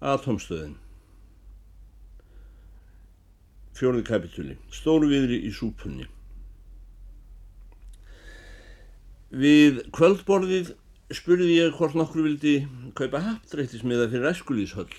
Atomstöðin 0.00 0.78
Fjórði 3.76 4.06
kapitúli 4.08 4.56
Stórviðri 4.74 5.42
í 5.46 5.52
súpunni 5.54 6.08
Við 9.30 9.84
kvöldborðið 9.94 10.72
spurði 11.14 11.56
ég 11.56 11.76
hvort 11.78 11.94
nokkur 11.98 12.24
vildi 12.26 12.54
kaupa 12.98 13.20
haptrættismiða 13.22 14.08
fyrir 14.10 14.30
æskulíshöll. 14.30 14.90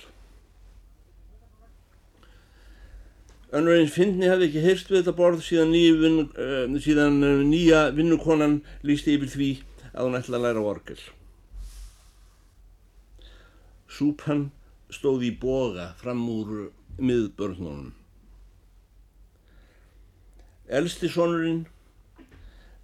Önnur 3.52 3.76
eins 3.76 3.92
fyndni 3.96 4.30
hafði 4.32 4.48
ekki 4.48 4.64
heyrst 4.64 4.92
við 4.92 5.02
þetta 5.02 5.16
borð 5.18 5.44
síðan, 5.44 5.74
vin, 5.76 6.18
uh, 6.40 6.80
síðan 6.84 7.20
uh, 7.28 7.44
nýja 7.44 7.90
vinnukonan 7.96 8.62
lísti 8.88 9.18
yfir 9.18 9.32
því 9.34 9.50
að 9.92 10.08
hún 10.08 10.20
ætla 10.20 10.40
að 10.40 10.46
læra 10.48 10.64
orgel. 10.72 11.00
Súpan 13.92 14.46
stóði 14.92 15.32
í 15.32 15.38
boga 15.40 15.92
fram 16.02 16.22
úr 16.30 16.72
miðbörnunum. 17.00 17.92
Elsti 20.72 21.10
sonurinn, 21.12 21.66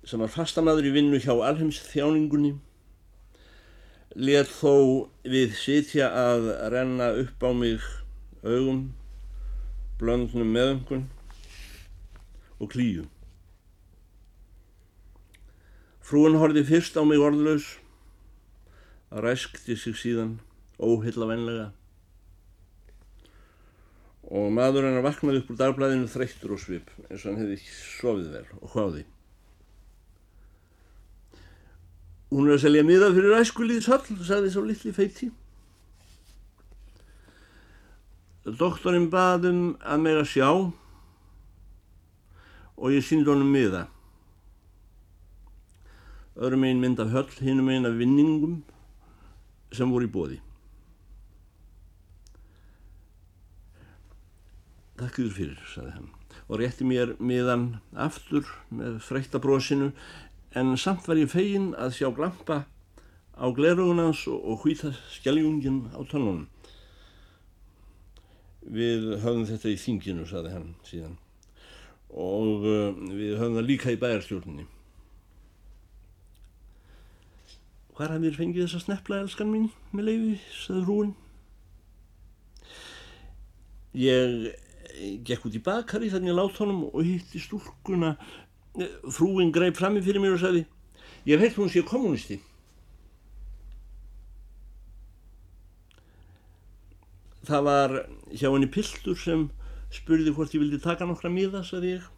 sem 0.07 0.19
var 0.23 0.31
fastamadur 0.31 0.87
í 0.87 0.93
vinnu 0.95 1.19
hjá 1.23 1.33
alheims 1.35 1.79
þjáningunni, 1.91 2.55
let 4.15 4.49
þó 4.49 5.07
við 5.27 5.53
sitja 5.59 6.09
að 6.09 6.49
renna 6.73 7.11
upp 7.21 7.43
á 7.43 7.51
mig 7.53 7.83
augum, 8.43 8.81
blöndnum 9.99 10.51
meðöngun 10.55 11.05
og 12.57 12.71
klíu. 12.73 13.05
Frúin 16.07 16.39
horfi 16.39 16.63
fyrst 16.63 16.95
á 16.95 17.03
mig 17.03 17.19
orðlaus, 17.19 17.75
ræskti 19.11 19.75
sig 19.75 19.95
síðan 19.99 20.37
óhillavenlega 20.79 21.71
og 24.27 24.49
maður 24.51 24.89
hennar 24.89 25.05
vaknaði 25.05 25.41
upp 25.41 25.51
úr 25.53 25.59
dagblæðinu 25.61 26.09
þreyttur 26.11 26.55
og 26.55 26.59
svip 26.59 26.89
eins 27.07 27.21
og 27.23 27.29
hann 27.29 27.39
hefði 27.39 27.59
sofið 27.63 28.31
vel 28.33 28.47
og 28.59 28.73
hvaði. 28.73 29.03
Hún 32.27 32.49
er 32.49 32.57
að 32.57 32.63
selja 32.65 32.83
miða 32.83 33.13
fyrir 33.15 33.37
æskulíðshall, 33.37 34.17
sagði 34.27 34.49
svo 34.51 34.65
litli 34.67 34.91
feiti. 34.91 35.29
Doktorinn 38.47 39.07
baðum 39.11 39.77
að 39.79 40.09
að 40.11 40.27
sjá 40.31 40.49
og 42.77 42.91
ég 42.91 43.03
síndi 43.03 43.31
honum 43.31 43.51
miða. 43.51 43.85
Öðrum 46.37 46.67
einn 46.67 46.83
mynd 46.83 46.99
af 47.01 47.15
höll, 47.15 47.31
hinnum 47.39 47.71
einn 47.71 47.87
af 47.87 47.95
vinningum 47.97 48.59
sem 49.73 49.89
voru 49.91 50.05
í 50.05 50.11
bóði. 50.11 50.41
Takk 54.97 55.19
yfir 55.21 55.35
fyrir, 55.35 55.59
saði 55.73 55.91
hann 55.97 56.13
og 56.47 56.61
rétti 56.61 56.85
mér 56.87 57.13
miðan 57.19 57.67
aftur 57.99 58.47
með 58.71 59.01
freyttabrósinu 59.03 59.91
en 60.57 60.75
samt 60.79 61.07
var 61.07 61.19
ég 61.19 61.31
fegin 61.31 61.73
að 61.75 61.97
sjá 61.97 62.09
glampa 62.15 62.63
á 63.37 63.45
glerugunans 63.53 64.23
og 64.31 64.63
hvita 64.63 64.93
skjæljungin 65.13 65.91
á 65.93 66.01
tónunum. 66.07 66.47
Við 68.67 69.13
höfum 69.21 69.45
þetta 69.47 69.71
í 69.71 69.77
þinginu, 69.79 70.25
saði 70.27 70.55
hann 70.55 70.73
síðan 70.87 71.17
og 72.07 72.63
uh, 72.65 72.95
við 73.11 73.35
höfum 73.37 73.59
það 73.59 73.67
líka 73.67 73.93
í 73.93 73.99
bæjarstjórninni. 74.01 74.65
Hvar 77.97 78.13
hafið 78.13 78.29
þér 78.29 78.37
fengið 78.39 78.63
þessa 78.63 78.83
snepla, 78.85 79.19
elskan 79.25 79.51
mín, 79.51 79.67
með 79.91 80.07
leiði, 80.07 80.33
saði 80.55 80.83
hrúin. 80.85 81.13
Ég 83.97 84.35
gekk 85.27 85.47
út 85.47 85.55
í 85.57 85.63
bakari 85.63 86.11
þannig 86.13 86.33
að 86.33 86.39
láta 86.41 86.63
honum 86.63 86.83
og 86.89 87.01
hitti 87.05 87.41
stúlkuna. 87.41 88.15
Frúin 89.13 89.53
greip 89.53 89.77
frammi 89.77 90.03
fyrir 90.05 90.21
mér 90.21 90.35
og 90.35 90.43
sagði 90.43 90.67
ég 91.27 91.41
veit 91.41 91.55
hún 91.57 91.71
sé 91.71 91.81
kommunisti 91.83 92.37
það 97.47 97.67
var 97.67 97.95
hjá 98.31 98.49
henni 98.49 98.69
piltur 98.71 99.17
sem 99.19 99.47
spurði 99.93 100.33
hvort 100.35 100.55
ég 100.55 100.63
vildi 100.63 100.79
taka 100.83 101.07
nokkra 101.07 101.31
miða 101.31 101.63
sagði 101.65 101.95
ég. 101.95 102.09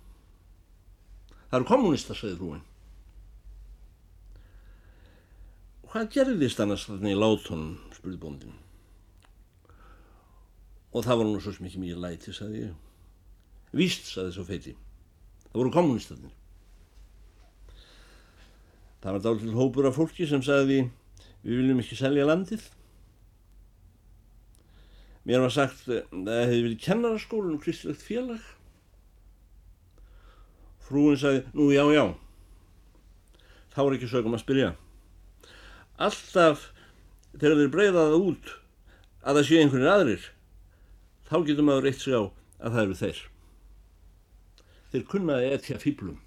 Það 1.50 1.60
eru 1.60 1.70
kommunista 1.70 2.18
sagði 2.18 2.40
frúin. 2.40 2.66
Hvað 5.90 6.10
gerðist 6.16 6.60
annars 6.62 6.88
þannig 6.90 7.16
í 7.16 7.20
látunum? 7.20 7.78
spurði 7.98 8.20
bóndin 8.22 8.58
og 10.90 11.06
það 11.06 11.22
var 11.22 11.28
nú 11.30 11.42
svo 11.42 11.54
mikið 11.62 11.84
mikið 11.84 12.02
læti, 12.04 12.34
saði 12.34 12.64
ég. 12.64 12.76
Víst, 13.78 14.10
saði 14.10 14.34
svo 14.34 14.46
feiti. 14.48 14.74
Það 15.50 15.62
voru 15.62 15.74
kommunistarnir. 15.74 16.34
Það 19.00 19.16
var 19.16 19.24
dálítið 19.26 19.58
hópur 19.60 19.88
af 19.88 19.96
fólki 19.96 20.28
sem 20.28 20.42
saði 20.44 20.82
við 21.46 21.62
viljum 21.62 21.82
ekki 21.84 21.98
selja 22.00 22.26
landið. 22.28 22.64
Mér 25.30 25.44
var 25.46 25.54
sagt 25.54 25.86
að 25.88 26.02
það 26.26 26.42
hefði 26.42 26.64
verið 26.66 26.82
kennaraskólinn 26.84 27.56
og 27.56 27.62
kristilegt 27.64 28.02
félag. 28.02 28.42
Frúin 30.90 31.20
saði, 31.22 31.46
nú 31.54 31.70
já, 31.70 31.84
já. 31.94 32.06
Þá 33.76 33.82
er 33.86 33.96
ekki 34.00 34.10
sögum 34.10 34.36
að 34.36 34.44
spyrja. 34.44 34.74
Alltaf 36.02 36.72
þegar 37.36 37.62
þeir 37.62 37.74
breyðaða 37.76 38.20
út 38.26 38.54
að 39.22 39.38
það 39.38 39.46
sé 39.46 39.62
einhvernir 39.62 39.94
aðrir 39.94 40.28
þá 41.30 41.38
getur 41.46 41.66
maður 41.68 41.86
reitt 41.88 42.02
sig 42.02 42.16
á 42.18 42.24
að 42.26 42.74
það 42.74 42.82
eru 42.84 42.98
þeir. 43.00 43.22
Þeir 44.90 45.06
kunnaði 45.12 45.54
etja 45.54 45.80
fýblum. 45.82 46.18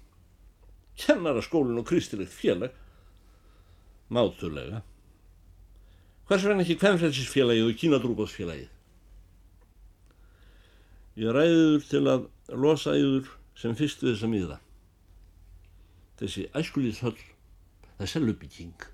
Kennaraskólinn 1.03 1.81
og 1.81 1.87
kristilegt 1.89 2.33
félag. 2.33 2.73
Mátulega. 4.13 4.83
Hvers 6.29 6.45
vegna 6.47 6.63
ekki 6.63 6.79
hvernfrelsisfélagið 6.79 7.67
og 7.67 7.79
kínadrúbóðsfélagið? 7.81 8.69
Ég 11.19 11.35
ræður 11.35 11.83
til 11.89 12.03
að 12.09 12.29
losa 12.57 12.95
yður 12.97 13.27
sem 13.59 13.75
fyrst 13.77 14.01
við 14.01 14.15
þessa 14.15 14.29
miða. 14.31 14.59
Þessi 16.21 16.45
æskulíðshöll, 16.55 17.17
það 17.97 18.05
er 18.05 18.11
seljubygging. 18.13 18.87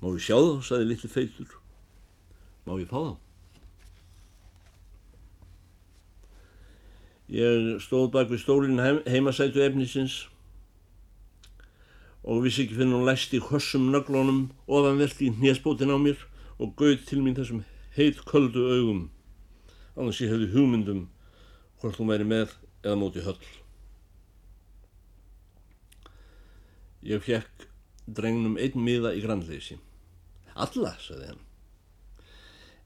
Má 0.00 0.06
ég 0.14 0.22
sjá 0.24 0.36
þá, 0.38 0.52
saði 0.70 0.86
litli 0.92 1.10
feitur. 1.12 1.58
Má 2.64 2.78
ég 2.78 2.88
fá 2.88 3.00
þá? 3.02 3.29
Ég 7.30 7.78
stóð 7.84 8.10
bak 8.16 8.30
við 8.30 8.42
stólinn 8.42 8.82
heim, 8.82 8.98
heimasætu 9.06 9.62
efnisins 9.62 10.24
og 12.26 12.42
vissi 12.44 12.64
ekki 12.64 12.74
fyrir 12.74 12.90
hún 12.96 13.06
læst 13.06 13.32
í 13.36 13.40
hössum 13.44 13.86
nöglunum 13.94 14.48
ofanvert 14.66 15.22
í 15.22 15.30
hnésbótin 15.36 15.94
á 15.94 15.98
mér 15.98 16.18
og 16.58 16.74
gauð 16.76 17.06
til 17.06 17.22
mín 17.22 17.38
þessum 17.38 17.62
heit 17.94 18.18
köldu 18.26 18.66
augum 18.74 19.06
annars 20.00 20.20
ég 20.22 20.32
hefði 20.32 20.50
hugmyndum 20.54 21.04
hvort 21.80 21.98
hún 22.00 22.10
væri 22.10 22.26
með 22.28 22.54
eða 22.84 22.96
móti 23.00 23.22
höll. 23.24 23.38
Ég 27.04 27.22
fekk 27.24 27.68
drengnum 28.06 28.58
einn 28.60 28.84
miða 28.84 29.14
í 29.16 29.22
grannleysi. 29.24 29.78
Alla, 30.60 30.92
sagði 31.00 31.30
hann. 31.30 31.42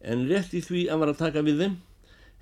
En 0.05 0.26
rétt 0.28 0.55
í 0.55 0.62
því 0.62 0.87
að 0.93 1.03
var 1.03 1.12
að 1.15 1.21
taka 1.22 1.43
við 1.47 1.62
þeim 1.62 1.76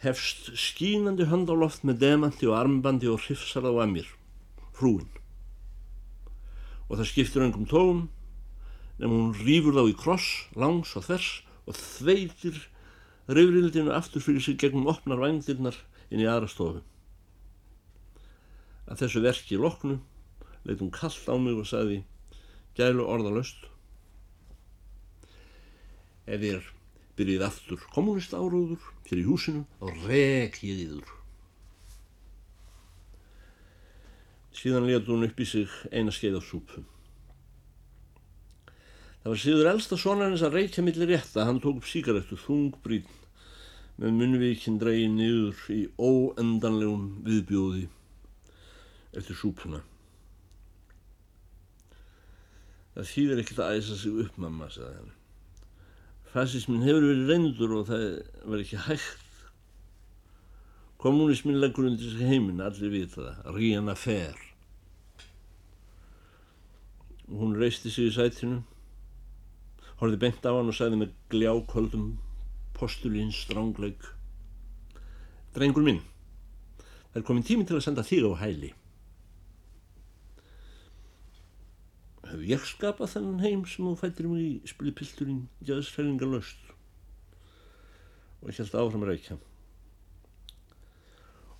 hefst 0.02 0.50
skínandi 0.58 1.28
hönd 1.30 1.50
á 1.50 1.54
loft 1.54 1.84
með 1.86 2.00
demanti 2.02 2.48
og 2.50 2.56
armbandi 2.58 3.10
og 3.10 3.22
hrifsar 3.22 3.62
á 3.62 3.70
að 3.70 3.92
mér, 3.94 4.08
frúin. 4.74 5.06
Og 6.90 6.98
það 6.98 7.10
skiptir 7.12 7.46
öngum 7.46 7.68
tóum, 7.70 8.02
nefnum 8.98 9.28
hún 9.30 9.36
rýfur 9.46 9.78
þá 9.78 9.84
í 9.86 9.96
kross, 9.98 10.28
langs 10.58 10.96
og 10.98 11.06
þvers 11.06 11.30
og 11.70 11.78
þveitir 11.78 12.58
reyfrildinu 13.30 13.94
aftur 13.94 14.24
fyrir 14.24 14.42
sig 14.42 14.58
gegnum 14.58 14.90
opnar 14.90 15.22
vændirnar 15.22 15.78
inn 16.10 16.22
í 16.22 16.26
aðra 16.26 16.50
stofu. 16.50 16.82
Að 18.90 19.04
þessu 19.04 19.22
verki 19.22 19.60
loknu 19.60 20.00
leitt 20.66 20.82
hún 20.82 20.92
kallt 20.94 21.30
á 21.30 21.38
mig 21.38 21.54
og 21.54 21.68
sagði 21.70 22.02
gælu 22.74 23.06
orðalöst. 23.06 23.68
Ef 26.26 26.42
ég 26.42 26.58
er 26.58 26.81
byrjið 27.18 27.44
aftur 27.46 27.82
kommunist 27.92 28.32
áróður 28.32 28.80
fyrir 29.08 29.28
húsinu 29.28 29.66
og 29.84 29.92
rek 30.06 30.62
ég 30.64 30.86
yður. 30.86 31.10
Síðan 34.56 34.88
letu 34.88 35.14
hún 35.14 35.26
upp 35.26 35.40
í 35.40 35.46
sig 35.48 35.70
eina 35.90 36.12
skeið 36.12 36.38
af 36.38 36.48
súpu. 36.48 36.82
Það 39.22 39.30
var 39.30 39.40
síður 39.44 39.70
elsta 39.70 39.96
sonarins 40.00 40.42
að 40.42 40.56
reykja 40.58 40.82
millir 40.84 41.12
rétta, 41.12 41.44
hann 41.46 41.60
tók 41.62 41.78
upp 41.78 41.88
síkaretu 41.88 42.36
þungbrýn 42.42 43.06
með 44.02 44.16
munvíkinn 44.18 44.80
dregið 44.82 45.12
niður 45.14 45.64
í 45.70 45.80
óendanlegum 46.00 47.08
viðbjóði 47.26 47.86
eftir 49.14 49.38
súpuna. 49.38 49.82
Það 52.92 53.10
þýðir 53.12 53.42
ekkert 53.44 53.64
að 53.64 53.78
æsa 53.78 53.98
sig 54.00 54.22
upp 54.24 54.40
mamma, 54.42 54.68
sagði 54.72 54.96
hann. 54.98 55.12
Fasismin 56.32 56.80
hefur 56.80 57.04
verið 57.04 57.28
reyndur 57.28 57.74
og 57.76 57.88
það 57.90 58.04
var 58.48 58.62
ekki 58.62 58.78
hægt. 58.86 59.18
Kommunismin 61.02 61.58
leggur 61.60 61.90
undir 61.90 62.08
þessi 62.08 62.28
heiminn, 62.30 62.62
allir 62.64 62.92
vita 62.94 63.20
það, 63.20 63.50
Ríana 63.58 63.94
Fer. 63.98 64.38
Og 67.28 67.36
hún 67.42 67.56
reisti 67.60 67.92
sig 67.92 68.08
í 68.08 68.14
sætinu, 68.16 68.62
horfið 70.00 70.20
beint 70.24 70.48
á 70.48 70.56
hann 70.56 70.72
og 70.72 70.78
sagði 70.78 71.02
með 71.02 71.14
gljáköldum 71.34 72.08
postulín 72.78 73.32
strángleik. 73.34 74.06
Drengur 75.52 75.84
minn, 75.84 76.00
það 77.12 77.20
er 77.20 77.26
komin 77.28 77.44
tími 77.44 77.68
til 77.68 77.76
að 77.76 77.84
senda 77.90 78.06
þig 78.08 78.30
á 78.32 78.40
hæli. 78.40 78.72
Hef 82.32 82.40
ég 82.48 82.62
skapað 82.64 83.10
þennan 83.12 83.40
heim 83.44 83.62
sem 83.68 83.84
þú 83.84 83.90
fættir 84.00 84.24
mig 84.30 84.44
í 84.64 84.68
spili 84.70 84.92
pilturinn 84.96 85.40
jæðsfæringa 85.68 86.24
löst 86.32 86.70
og 88.40 88.48
ég 88.48 88.56
held 88.56 88.76
áfram 88.80 89.04
rækja. 89.04 89.36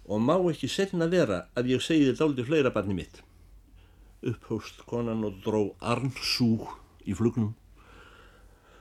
Og 0.09 0.23
má 0.25 0.33
ekki 0.49 0.71
setna 0.73 1.11
vera 1.13 1.43
að 1.53 1.75
ég 1.75 1.85
segi 1.85 2.07
þér 2.09 2.17
dálítið 2.23 2.49
fleira 2.49 2.73
barni 2.73 2.97
mitt. 2.97 3.21
Upphóst 4.25 4.81
konan 4.89 5.27
og 5.29 5.43
dró 5.45 5.61
arnsúg 5.79 6.65
í 7.05 7.13
flugnum. 7.21 7.53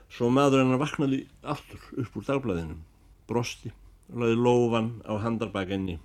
Svo 0.08 0.32
maður 0.32 0.64
hennar 0.64 0.80
vaknaði 0.80 1.26
aftur 1.44 1.84
upp 2.00 2.16
úr 2.16 2.26
dagblæðinu, 2.30 2.80
brosti 3.28 3.74
og 4.08 4.24
laði 4.24 4.40
lófan 4.40 4.90
á 5.04 5.12
handarbakenni. 5.20 6.00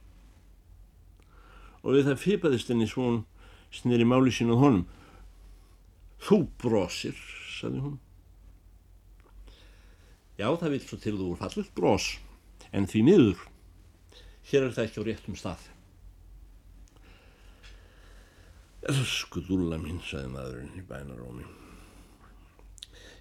Og 1.87 1.95
við 1.95 2.11
það 2.11 2.23
fýpaðist 2.27 2.75
henni 2.75 2.91
svon 2.91 3.23
snýri 3.71 4.03
máli 4.03 4.35
sín 4.35 4.51
á 4.51 4.59
honum 4.59 4.85
Þú 6.23 6.39
brosir, 6.61 7.17
saði 7.59 7.83
hún. 7.83 7.97
Já, 10.37 10.49
það 10.53 10.73
vil 10.73 10.83
svo 10.83 10.99
til 11.01 11.15
þú 11.17 11.31
úr 11.31 11.39
fallut 11.41 11.69
bros, 11.77 12.11
en 12.71 12.85
því 12.89 13.03
miður. 13.07 13.43
Hér 14.49 14.67
er 14.67 14.75
það 14.75 14.87
ekki 14.87 15.01
á 15.01 15.07
réttum 15.07 15.37
stað. 15.37 15.63
Skudulla 18.87 19.79
mín, 19.81 19.97
saði 20.05 20.29
maðurinn 20.31 20.77
í 20.77 20.85
bænarómi. 20.87 21.47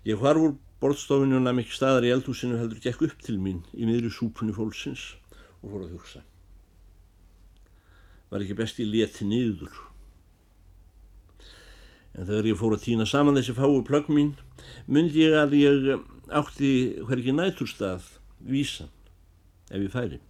Ég 0.07 0.21
var 0.21 0.39
úr 0.39 0.55
borðstofinu 0.83 1.41
og 1.41 1.47
næm 1.47 1.63
ekki 1.63 1.75
staðar 1.75 2.05
í 2.07 2.13
eldhúsinu 2.15 2.61
heldur 2.61 2.83
gekk 2.85 3.07
upp 3.09 3.25
til 3.25 3.41
mín 3.43 3.65
í 3.75 3.89
miðri 3.89 4.13
súpunni 4.13 4.55
fólksins 4.55 5.17
og 5.63 5.73
fór 5.73 5.87
að 5.87 5.95
hugsa. 5.97 6.23
Var 8.31 8.45
ekki 8.45 8.59
best 8.61 8.79
ég 8.83 8.93
leti 8.93 9.27
niður 9.27 9.73
En 12.17 12.25
þegar 12.25 12.49
ég 12.49 12.57
fór 12.57 12.77
að 12.77 12.85
týna 12.87 13.07
saman 13.09 13.37
þessi 13.37 13.55
fáu 13.57 13.83
plögg 13.85 14.09
mín, 14.09 14.35
myndi 14.89 15.27
ég 15.27 15.37
að 15.37 15.57
ég 15.61 15.89
átti 16.33 16.71
hverki 17.05 17.35
næturstað 17.37 18.07
vísan 18.41 18.89
ef 19.71 19.83
ég 19.83 19.93
færi 19.93 20.21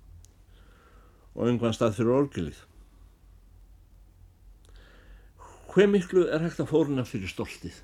og 1.36 1.50
einhvern 1.50 1.74
stað 1.76 1.98
fyrir 1.98 2.16
orgelið. 2.16 2.58
Hver 5.70 5.90
miklu 5.92 6.22
er 6.32 6.40
hægt 6.40 6.62
að 6.62 6.70
fórna 6.70 7.04
fyrir 7.04 7.28
stoltið? 7.28 7.82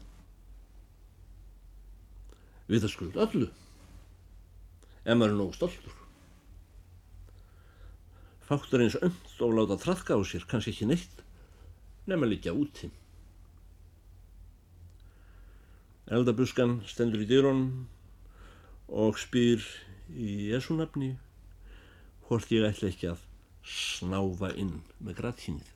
Við 2.72 2.86
það 2.86 2.92
skuld 2.94 3.18
öllu, 3.20 3.50
ef 5.04 5.18
maður 5.18 5.34
er 5.34 5.36
nógu 5.36 5.58
stoltur. 5.58 5.98
Fáttur 8.48 8.84
eins 8.84 8.96
önd 8.96 9.44
og 9.44 9.54
láta 9.58 9.76
trafka 9.82 10.16
á 10.16 10.20
sér, 10.24 10.48
kannski 10.48 10.72
ekki 10.72 10.88
neitt, 10.88 11.20
nefn 12.08 12.24
að 12.24 12.32
líka 12.32 12.56
úti. 12.56 12.88
Eldabuskan 16.12 16.82
stendur 16.84 17.22
í 17.24 17.26
dyrunum 17.30 17.86
og 18.92 19.16
spyr 19.16 19.62
í 20.12 20.50
Jésunafni 20.50 21.14
hvort 22.26 22.50
ég 22.52 22.66
ætla 22.68 22.90
ekki 22.92 23.08
að 23.14 23.22
snáfa 23.64 24.50
inn 24.60 24.82
með 25.00 25.22
grættínnið. 25.22 25.70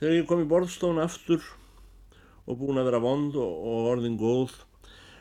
Þegar 0.00 0.16
ég 0.16 0.28
kom 0.30 0.40
í 0.40 0.48
borðstofn 0.48 1.02
aftur 1.02 1.44
og 2.48 2.58
búin 2.62 2.80
að 2.80 2.88
vera 2.88 3.02
vond 3.04 3.36
og 3.38 3.90
orðin 3.92 4.16
góð 4.18 4.56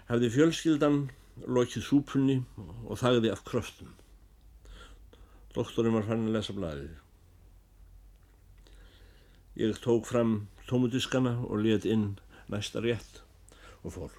hefði 0.08 0.32
fjölskyldan 0.38 1.04
lokið 1.44 1.86
súpunni 1.90 2.38
og 2.88 3.02
þagði 3.04 3.34
af 3.34 3.44
kröftum. 3.48 3.92
Doktorinn 5.52 6.00
var 6.00 6.08
fann 6.08 6.26
að 6.30 6.38
lesa 6.38 6.56
blæðið. 6.56 6.96
Ég 9.60 9.84
tók 9.84 10.08
fram 10.08 10.46
tómudiskana 10.72 11.36
og 11.46 11.66
let 11.66 11.86
inn 11.86 12.16
næsta 12.52 12.82
rétt 12.84 13.22
og 13.84 13.94
fór. 13.96 14.12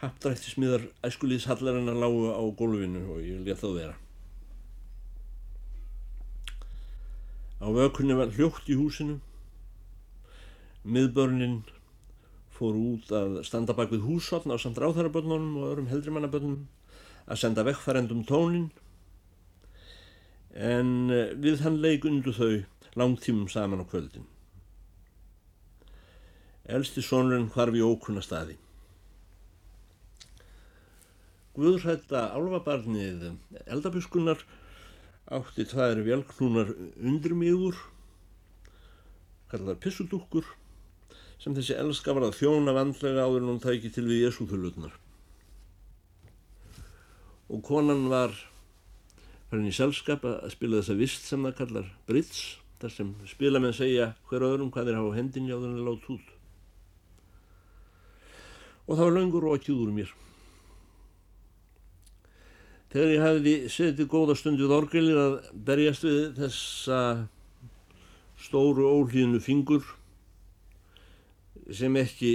Haptrætti 0.00 0.54
smiðar 0.54 0.86
æskulíðshallarinnar 1.04 1.98
lágu 2.00 2.30
á 2.32 2.42
gólfinu 2.56 3.02
og 3.12 3.20
ég 3.20 3.42
let 3.44 3.60
það 3.60 3.76
vera. 3.76 3.96
Á 7.60 7.68
vökunni 7.68 8.16
var 8.16 8.32
hljótt 8.32 8.70
í 8.72 8.78
húsinu. 8.80 9.18
Miðbörnin 10.88 11.60
fór 12.56 12.76
út 12.80 13.12
að 13.12 13.42
standa 13.44 13.76
bak 13.76 13.92
við 13.92 14.06
húsotn 14.08 14.52
á 14.52 14.56
samt 14.56 14.80
ráþarabönnunum 14.80 15.60
og 15.60 15.68
öðrum 15.68 15.90
heldrimannabönnum 15.92 16.62
að 17.28 17.40
senda 17.42 17.64
vekkfærendum 17.68 18.24
tónin 18.28 18.70
en 20.56 21.10
eh, 21.12 21.36
við 21.36 21.60
hann 21.64 21.78
leik 21.84 22.08
undu 22.08 22.32
þau 22.34 22.64
langtímum 22.98 23.48
saman 23.48 23.84
á 23.84 23.86
kvöldin. 23.86 24.24
Elsti 26.70 27.02
sonurinn 27.02 27.50
hvarf 27.54 27.76
í 27.76 27.82
ókunna 27.84 28.22
staði. 28.24 28.56
Guðrætta 31.56 32.28
álfabarnið 32.36 33.24
eldabuskunnar 33.66 34.44
átti 35.30 35.66
tværi 35.66 36.04
velknúnar 36.06 36.70
undrumíður, 37.02 37.76
kallar 39.50 39.78
pissudúkkur, 39.82 40.46
sem 41.42 41.54
þessi 41.56 41.76
elska 41.78 42.14
var 42.14 42.28
að 42.28 42.38
þjóna 42.38 42.74
vandlega 42.76 43.26
áður 43.26 43.44
en 43.44 43.52
hún 43.52 43.62
tæki 43.62 43.90
til 43.94 44.06
við 44.08 44.26
jesúþulutnar. 44.26 44.94
Og 47.50 47.62
konan 47.66 48.06
var 48.12 48.34
farin 49.50 49.70
í 49.70 49.74
selskap 49.74 50.26
að 50.28 50.50
spila 50.54 50.80
þessa 50.80 50.98
vist 50.98 51.26
sem 51.26 51.46
það 51.48 51.56
kallar 51.62 51.94
Brits, 52.06 52.42
þar 52.82 52.94
sem 52.94 53.14
spila 53.30 53.62
með 53.62 53.74
að 53.74 53.80
segja 53.80 54.12
hver 54.30 54.46
öðrum 54.46 54.70
hvað 54.74 54.92
er 54.92 55.00
á 55.02 55.04
hendinni 55.16 55.50
áður 55.50 55.72
en 55.72 55.80
það 55.80 55.88
látt 55.90 56.12
út 56.14 56.36
og 58.90 58.98
það 58.98 59.06
var 59.06 59.14
löngur 59.14 59.44
og 59.46 59.54
ekki 59.54 59.70
úr 59.70 59.92
mér. 59.94 60.08
Þegar 62.90 63.12
ég 63.14 63.22
hefði 63.22 63.52
setið 63.70 64.08
góða 64.10 64.34
stundið 64.34 64.72
orgelið 64.74 65.20
að 65.22 65.36
berjast 65.68 66.06
við 66.08 66.24
þessa 66.40 66.98
stóru 68.40 68.88
ólíðinu 68.90 69.38
fingur 69.44 69.86
sem 71.70 71.94
ekki 72.02 72.32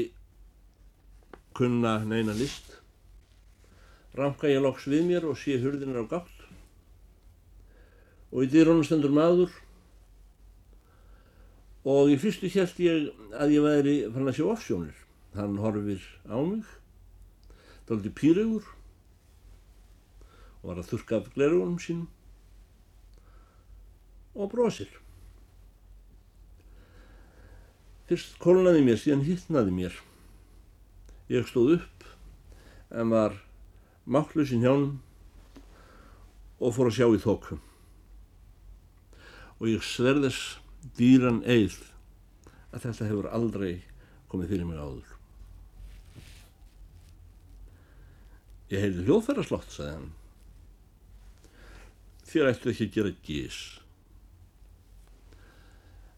kunna 1.56 1.98
neina 2.08 2.32
list, 2.40 2.78
ranka 4.16 4.48
ég 4.48 4.64
loks 4.64 4.88
við 4.88 5.10
mér 5.10 5.28
og 5.28 5.36
sé 5.36 5.60
hurðinar 5.60 6.08
á 6.08 6.12
gátt. 6.16 6.32
Og 8.32 8.48
í 8.48 8.52
dýrónu 8.52 8.84
stendur 8.88 9.12
maður. 9.16 9.52
Og 11.84 12.10
í 12.12 12.16
fyrstu 12.20 12.48
held 12.56 12.80
ég 12.80 13.10
að 13.36 13.58
ég 13.60 13.66
væri 13.66 13.96
fann 14.14 14.32
að 14.32 14.40
sjá 14.40 14.48
offsjónir 14.56 15.05
hann 15.38 15.60
horfir 15.62 16.02
á 16.28 16.38
mig 16.40 16.66
daldi 17.88 18.10
pýrögur 18.10 18.66
og 20.62 20.70
var 20.70 20.82
að 20.82 20.90
þurka 20.90 21.20
af 21.20 21.32
glerugunum 21.36 21.78
sínum 21.82 22.08
og 24.36 24.50
brosir. 24.52 24.90
Fyrst 28.10 28.36
kólnaði 28.42 28.82
mér 28.86 29.00
síðan 29.02 29.24
hittnaði 29.26 29.74
mér. 29.74 29.96
Ég 31.32 31.48
stóð 31.50 31.78
upp 31.78 32.06
en 32.94 33.14
var 33.14 33.38
máttlausinn 34.06 34.66
hjánum 34.66 35.00
og 36.60 36.76
fór 36.76 36.90
að 36.90 36.98
sjá 37.00 37.08
í 37.10 37.22
þókum 37.22 37.62
og 39.56 39.68
ég 39.72 39.86
sverðis 39.88 40.40
dýran 40.98 41.42
eið 41.48 41.78
að 42.76 42.88
þetta 42.88 43.10
hefur 43.10 43.30
aldrei 43.32 43.72
komið 44.30 44.52
fyrir 44.54 44.70
mig 44.70 44.82
áður 44.82 45.15
Ég 48.74 48.82
heyrði 48.82 49.06
hljóðfæraslott, 49.06 49.70
sagði 49.70 49.92
hann. 49.94 50.12
Þér 52.26 52.52
ættu 52.52 52.72
ekki 52.72 52.88
að 52.88 52.96
gera 52.96 53.12
gís. 53.28 53.58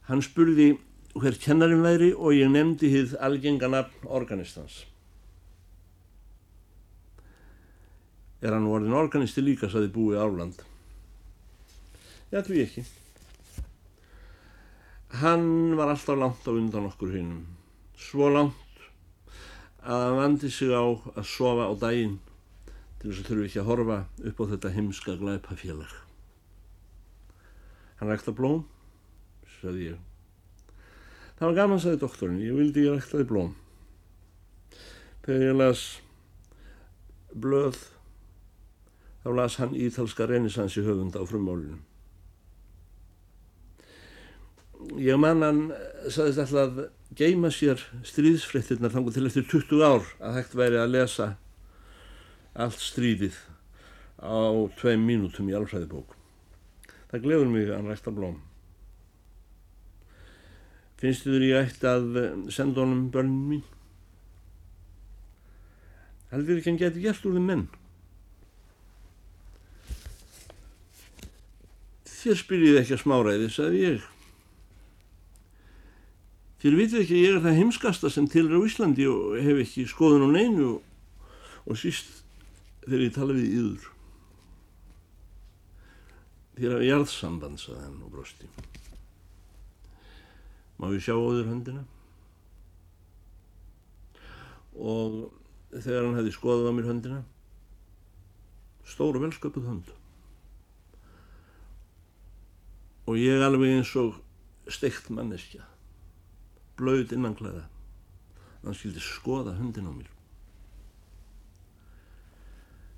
Hann 0.08 0.24
spurði 0.24 0.70
hver 1.18 1.36
kennarin 1.44 1.84
væri 1.84 2.14
og 2.16 2.38
ég 2.38 2.48
nefndi 2.54 2.92
hið 2.94 3.18
algenganafn 3.28 4.08
organistans. 4.08 4.86
Er 8.40 8.54
hann 8.54 8.70
orðin 8.70 8.96
organisti 8.96 9.44
líka, 9.44 9.68
saði 9.68 9.90
búi 9.92 10.16
Árland. 10.16 10.62
Já, 12.32 12.40
því 12.46 12.62
ekki. 12.64 12.86
Hann 15.20 15.76
var 15.80 15.92
alltaf 15.92 16.20
langt 16.20 16.48
á 16.48 16.52
undan 16.54 16.88
okkur 16.88 17.12
hinnum. 17.16 17.44
Svo 17.98 18.30
langt 18.32 18.82
að 19.84 20.06
hann 20.06 20.18
vandi 20.22 20.52
sig 20.54 20.72
á 20.72 20.86
að 20.86 21.28
sofa 21.28 21.68
á 21.68 21.74
daginn 21.82 22.18
til 22.98 23.12
þess 23.12 23.22
að 23.22 23.30
þurfu 23.30 23.46
ekki 23.48 23.62
að 23.62 23.70
horfa 23.70 23.98
upp 24.30 24.42
á 24.42 24.46
þetta 24.54 24.74
heimska 24.74 25.16
glæpafélag. 25.22 25.94
Hann 28.00 28.12
rækta 28.12 28.34
blóm, 28.38 28.64
sagði 29.58 29.92
ég. 29.92 30.02
Það 31.38 31.46
var 31.48 31.58
gaman, 31.60 31.82
sagði 31.82 32.02
doktorinn, 32.02 32.42
ég 32.42 32.58
vildi 32.58 32.86
ég 32.88 32.98
ræktaði 32.98 33.30
blóm. 33.30 33.54
Þegar 35.26 35.46
ég 35.46 35.58
las 35.60 35.84
blöð, 37.38 37.80
þá 39.22 39.30
las 39.38 39.58
hann 39.62 39.78
ítalska 39.78 40.30
reynisansi 40.30 40.86
höfund 40.86 41.18
á 41.18 41.22
frummálunum. 41.30 41.84
Ég 45.02 45.18
man 45.20 45.42
hann 45.46 45.62
sagðist 46.10 46.46
alltaf 46.46 46.88
geima 47.18 47.50
sér 47.54 47.82
stríðsfrittirnar 48.06 48.94
þangu 48.94 49.14
til 49.14 49.26
eftir 49.30 49.46
20 49.50 49.84
ár 49.86 50.06
að 50.22 50.38
hægt 50.38 50.58
væri 50.58 50.80
að 50.82 50.94
lesa 50.94 51.28
allt 52.58 52.82
stríðið 52.82 53.38
á 54.18 54.66
tveim 54.80 55.06
mínútum 55.06 55.50
í 55.52 55.56
alfræðibók. 55.58 56.16
Það 57.12 57.24
glefur 57.24 57.50
mig 57.54 57.70
að 57.70 57.76
hann 57.78 57.90
rækta 57.92 58.14
blóm. 58.14 58.38
Finnst 60.98 61.28
þið 61.28 61.46
ég 61.46 61.68
ætti 61.68 61.86
að 61.86 62.08
senda 62.54 62.82
honum 62.82 63.10
börnum 63.14 63.52
mín? 63.52 63.66
Heldur 66.32 66.58
ekki 66.58 66.74
hann 66.74 66.82
geti 66.82 67.04
gert 67.06 67.28
úr 67.30 67.38
þeim 67.38 67.46
menn? 67.52 67.68
Þér 72.18 72.40
spyrjið 72.42 72.80
ekki 72.82 72.96
að 72.98 73.04
smáræði, 73.06 73.50
sagði 73.54 73.84
ég. 73.86 74.08
Þér 76.58 76.78
vitið 76.82 77.04
ekki 77.04 77.14
að 77.14 77.22
ég 77.22 77.36
er 77.36 77.44
það 77.46 77.60
heimskasta 77.62 78.10
sem 78.12 78.28
til 78.34 78.48
er 78.48 78.58
á 78.58 78.66
Íslandi 78.66 79.06
og 79.08 79.38
hef 79.46 79.62
ekki 79.62 79.86
skoðun 79.88 80.26
á 80.26 80.30
neinu 80.34 80.72
og, 80.72 81.28
og 81.70 81.78
síst 81.78 82.26
þegar 82.88 83.04
ég 83.04 83.16
tala 83.16 83.36
við 83.36 83.54
yður. 83.60 83.88
Þér 86.58 86.74
hafa 86.74 86.88
jarðsamband, 86.88 87.62
sagði 87.62 87.84
hann 87.84 88.02
og 88.06 88.14
brosti. 88.14 88.48
Má 90.78 90.88
ég 90.94 91.04
sjá 91.04 91.14
á 91.14 91.28
þér 91.28 91.52
höndina? 91.52 91.84
Og 94.78 95.20
þegar 95.74 96.08
hann 96.08 96.18
hefði 96.22 96.34
skoðað 96.38 96.72
á 96.72 96.74
mér 96.78 96.90
höndina, 96.94 97.22
stóru 98.88 99.22
velsköpuð 99.26 99.70
hönd. 99.70 99.94
Og 103.08 103.20
ég 103.20 103.44
alveg 103.44 103.78
eins 103.78 103.94
og 104.00 104.18
steikt 104.72 105.10
manneskja, 105.14 105.66
blöð 106.80 107.16
innanklæða, 107.16 107.66
hann 108.64 108.78
skildi 108.78 109.04
skoða 109.04 109.58
höndin 109.60 109.90
á 109.90 109.94
mér. 109.94 110.17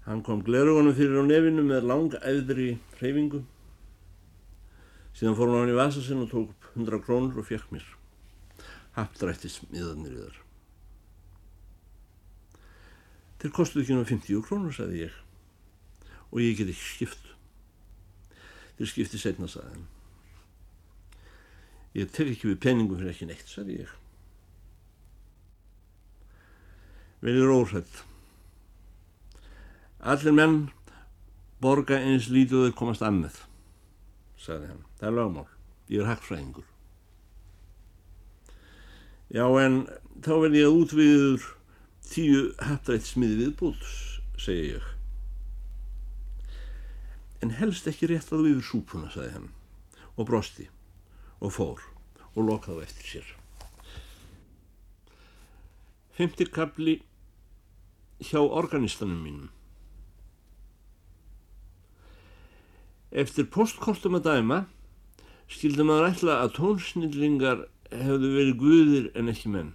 Hann 0.10 0.24
kom 0.26 0.40
glerugunum 0.42 0.96
fyrir 0.98 1.22
á 1.22 1.24
nefinu 1.24 1.62
með 1.62 1.84
langa 1.86 2.20
æðri 2.26 2.72
hreyfingu. 2.98 3.44
Síðan 5.14 5.36
fór 5.38 5.52
hann 5.54 5.70
í 5.70 5.76
vasa 5.78 6.02
sinn 6.02 6.24
og 6.24 6.32
tók 6.32 6.48
upp 6.50 6.70
100 6.74 7.04
krónur 7.06 7.38
og 7.38 7.46
fekk 7.46 7.70
mér. 7.76 7.86
Haptrættis 8.96 9.60
miðanir 9.70 10.16
í 10.16 10.24
þar. 10.24 10.42
Þeir 13.40 13.56
kostuðu 13.60 13.86
ekki 13.86 14.00
náðu 14.00 14.10
50 14.16 14.44
krónur, 14.50 14.74
sagði 14.74 15.06
ég. 15.06 15.22
Og 16.34 16.42
ég 16.42 16.58
get 16.58 16.74
ekki 16.74 16.90
skipt. 16.90 17.32
Þeir 18.82 18.94
skipti 18.96 19.22
setna, 19.22 19.54
sagði 19.54 19.78
hann. 19.78 19.88
Ég 22.02 22.10
tek 22.18 22.34
ekki 22.34 22.50
við 22.50 22.62
peningum 22.66 22.98
fyrir 22.98 23.14
ekki 23.14 23.30
neitt, 23.30 23.46
sagði 23.46 23.84
ég. 23.84 23.98
Verður 27.22 27.60
óhrætt. 27.62 28.09
Allir 30.00 30.32
menn 30.32 30.60
borga 31.60 31.98
eins 32.00 32.30
lítið 32.32 32.70
þau 32.70 32.76
komast 32.80 33.04
annað, 33.04 33.42
sagði 34.40 34.70
hann. 34.72 34.84
Það 35.00 35.10
er 35.10 35.16
lagmál. 35.18 35.50
Ég 35.92 36.04
er 36.04 36.08
hakkfræðingur. 36.14 36.68
Já, 39.30 39.44
en 39.60 39.82
þá 40.24 40.32
verð 40.46 40.56
ég 40.56 40.70
að 40.70 40.78
útviður 40.80 41.50
tíu 42.10 42.46
haptrættsmiði 42.64 43.42
viðbútt, 43.42 43.84
segi 44.40 44.72
ég. 44.72 44.88
En 47.44 47.54
helst 47.60 47.88
ekki 47.92 48.10
rétt 48.10 48.32
að 48.32 48.46
þú 48.46 48.54
yfir 48.54 48.66
súpuna, 48.70 49.12
sagði 49.12 49.36
hann, 49.36 49.52
og 50.16 50.32
brosti, 50.32 50.70
og 51.44 51.54
fór, 51.56 51.84
og 52.34 52.42
lokaði 52.48 52.88
eftir 52.88 53.12
sér. 53.12 53.30
Femtir 56.16 56.50
kapli 56.56 57.02
hjá 58.24 58.40
organistanum 58.42 59.22
mínum. 59.24 59.52
Eftir 63.10 63.48
postkortum 63.50 64.20
að 64.20 64.28
dæma 64.28 64.60
skildi 65.50 65.86
maður 65.86 66.12
ætla 66.12 66.36
að 66.44 66.52
tónsnillingar 66.60 67.64
hefðu 67.90 68.30
verið 68.36 68.60
guðir 68.60 69.08
en 69.18 69.32
ekki 69.32 69.50
menn. 69.50 69.72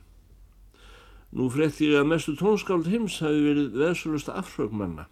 Nú 1.34 1.48
frekti 1.50 1.88
ég 1.90 1.98
að 1.98 2.12
mestu 2.12 2.36
tónskáld 2.38 2.86
heims 2.86 3.18
hafi 3.24 3.42
verið 3.42 3.74
veðsulusta 3.80 4.36
afsögmanna. 4.38 5.08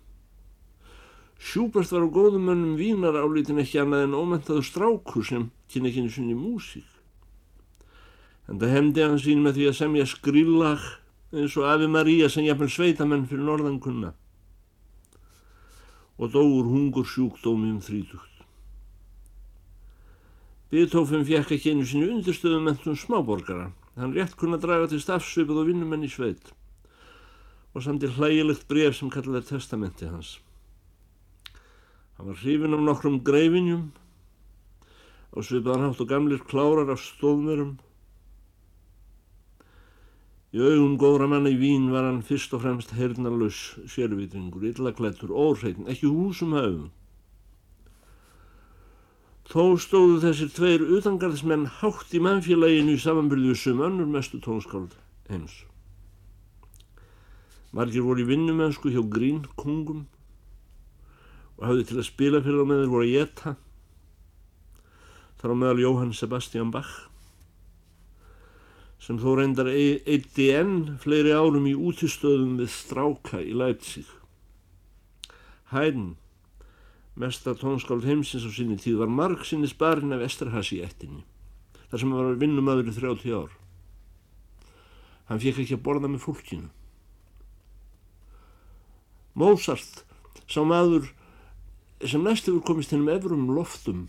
Sjúbert 1.43 1.91
var 1.91 2.07
á 2.07 2.15
góðum 2.15 2.47
mönnum 2.47 2.79
vínar 2.79 3.19
álítin 3.19 3.59
ekki 3.59 3.83
annað 3.83 4.07
en 4.07 4.15
ómentaðu 4.15 4.63
strákur 4.63 5.27
sem 5.27 5.51
kynna 5.67 5.91
ekki 5.91 6.05
einu 6.05 6.15
sinni 6.15 6.39
músík. 6.39 6.87
En 8.47 8.63
það 8.63 8.75
hefndi 8.77 9.03
hann 9.03 9.19
sín 9.19 9.43
með 9.43 9.59
því 9.59 9.67
að 9.73 9.79
semja 9.81 10.07
skrillag 10.07 10.87
eins 11.35 11.59
og 11.59 11.67
Afi 11.67 11.91
María 11.91 12.31
sem 12.31 12.47
jafnvel 12.47 12.71
sveitamenn 12.71 13.27
fyrir 13.27 13.49
norðankunna 13.49 14.15
og 16.19 16.33
dóur 16.35 16.69
hungur 16.69 17.07
sjúkdómi 17.09 17.71
um 17.73 17.81
þrítugt. 17.81 18.29
Beethoven 20.73 21.25
fjekk 21.29 21.55
ekki 21.57 21.73
einu 21.73 21.85
sinni 21.85 22.09
undirstöðum 22.09 22.65
mentum 22.69 22.97
smáborgara. 22.97 23.71
Hann 23.97 24.15
rétt 24.17 24.37
kunna 24.41 24.57
draga 24.57 24.89
til 24.89 25.03
stafsvipað 25.05 25.63
og 25.63 25.69
vinnumenn 25.69 26.07
í 26.07 26.11
sveit 26.13 26.53
og 27.73 27.85
samt 27.85 28.05
í 28.05 28.09
hlægilegt 28.13 28.67
bref 28.69 28.99
sem 28.99 29.11
kallaði 29.13 29.49
testamenti 29.49 30.09
hans. 30.09 30.35
Hann 32.17 32.29
var 32.29 32.41
hrifin 32.41 32.77
af 32.77 32.83
nokkrum 32.85 33.21
greifinjum 33.25 33.87
á 35.33 35.39
svipaðan 35.41 35.87
hátt 35.89 36.03
og 36.05 36.11
gamlir 36.11 36.43
klárar 36.49 36.93
af 36.93 37.01
stóðmörum 37.01 37.79
Í 40.53 40.61
augum 40.61 40.99
góðra 41.01 41.31
manna 41.33 41.49
í 41.49 41.57
Vín 41.57 41.87
var 41.89 42.05
hann 42.05 42.19
fyrst 42.29 42.53
og 42.53 42.61
fremst 42.61 42.91
hernalus 42.93 43.61
sérvitringur, 43.89 44.67
illaklættur, 44.69 45.31
óhreitn, 45.33 45.87
ekki 45.89 46.11
húsum 46.13 46.53
hafum. 46.53 46.91
Þó 49.49 49.79
stóðu 49.81 50.19
þessir 50.21 50.51
tveir 50.53 50.85
utangarðismenn 50.99 51.65
hátt 51.81 52.13
í 52.13 52.21
mannfélaginu 52.21 52.99
í 52.99 53.01
samanbyrðu 53.01 53.55
sem 53.57 53.81
önnur 53.81 54.11
mestu 54.13 54.43
tónskáld 54.45 54.93
heims. 55.33 55.55
Margir 57.73 58.05
voru 58.05 58.21
í 58.21 58.29
vinnumennsku 58.29 58.93
hjá 58.93 59.01
Grín 59.09 59.47
kungum 59.57 60.05
og 61.57 61.65
hafði 61.65 61.87
til 61.89 61.99
að 62.03 62.09
spila 62.11 62.43
fyrir 62.45 62.61
þá 62.61 62.69
með 62.69 62.83
þeir 62.83 62.93
voru 62.93 63.09
að 63.09 63.15
geta. 63.17 63.55
Þar 65.41 65.57
á 65.57 65.61
meðal 65.63 65.83
Jóhann 65.87 66.15
Sebastian 66.17 66.73
Bach 66.77 66.93
sem 69.03 69.19
þó 69.19 69.33
reyndar 69.35 69.67
eitti 69.67 70.49
enn 70.55 70.99
fleiri 71.03 71.33
árum 71.35 71.67
í 71.67 71.75
útistöðum 71.75 72.59
við 72.61 72.71
stráka 72.71 73.41
í 73.43 73.51
Leipzig. 73.57 74.07
Hæðin, 75.73 76.13
mesta 77.19 77.57
tónskáld 77.59 78.07
heimsins 78.07 78.47
á 78.47 78.51
sinni 78.55 78.79
tíð, 78.79 79.01
var 79.03 79.11
marg 79.11 79.43
sinni 79.49 79.67
sparinn 79.71 80.15
af 80.15 80.23
Esterhasi 80.29 80.79
í 80.79 80.85
ettinni, 80.87 81.25
þar 81.91 82.05
sem 82.05 82.15
var 82.15 82.39
vinnumadur 82.39 82.93
í 82.93 82.95
30 82.95 83.35
ár. 83.35 83.59
Hann 85.27 85.43
fekk 85.43 85.65
ekki 85.65 85.79
að 85.81 85.85
borða 85.89 86.13
með 86.13 86.23
fólkinu. 86.29 86.71
Mozart, 89.35 90.05
sá 90.47 90.61
maður 90.63 91.11
sem 92.07 92.23
næst 92.23 92.47
hefur 92.47 92.63
komist 92.69 92.93
hennum 92.95 93.11
efrum 93.11 93.51
loftum, 93.57 94.07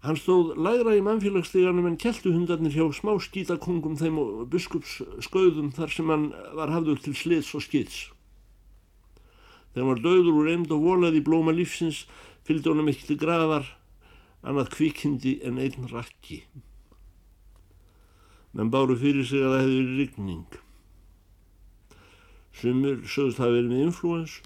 Hann 0.00 0.16
stóð 0.16 0.54
lægra 0.56 0.94
í 0.96 1.02
mannfélagssteganum 1.04 1.90
en 1.90 1.98
keltuhundarnir 2.00 2.72
hjá 2.72 2.86
smá 2.96 3.12
skítakongum 3.20 3.98
þeim 4.00 4.16
og 4.22 4.46
biskupsskauðum 4.52 5.74
þar 5.76 5.92
sem 5.92 6.08
hann 6.08 6.30
var 6.56 6.72
hafður 6.72 7.02
til 7.04 7.12
sliðs 7.18 7.52
og 7.58 7.66
skits. 7.66 7.98
Þegar 9.74 9.84
hann 9.84 9.90
var 9.90 10.02
döður 10.06 10.40
úr 10.40 10.50
eimd 10.54 10.72
og 10.72 10.86
volað 10.86 11.20
í 11.20 11.22
blóma 11.26 11.52
lífsins 11.52 12.06
fylgdi 12.48 12.72
honum 12.72 12.88
ekki 12.88 13.10
til 13.10 13.20
graðar 13.20 13.68
annað 14.40 14.72
kvikindi 14.78 15.36
en 15.44 15.60
einn 15.60 15.92
rakki. 15.92 16.42
Menn 18.56 18.72
báru 18.72 18.96
fyrir 18.98 19.26
sig 19.28 19.44
að 19.44 19.52
það 19.52 19.62
hefði 19.62 19.78
verið 19.78 19.98
rigning. 20.00 20.60
Sumur 22.56 23.02
sögðust 23.04 23.44
hafi 23.44 23.58
verið 23.60 23.72
með 23.74 23.88
influens. 23.90 24.42